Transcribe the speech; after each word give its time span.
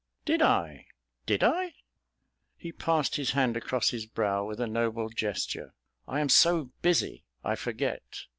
"Did 0.25 0.41
I, 0.41 0.87
did 1.27 1.43
I?" 1.43 1.75
He 2.57 2.71
passed 2.71 3.17
his 3.17 3.33
hand 3.33 3.55
across 3.55 3.91
his 3.91 4.07
brow 4.07 4.43
with 4.43 4.59
a 4.59 4.65
noble 4.65 5.09
gesture. 5.09 5.75
"I 6.07 6.21
am 6.21 6.29
so 6.29 6.71
busy 6.81 7.23
I 7.43 7.53
forget. 7.55 8.23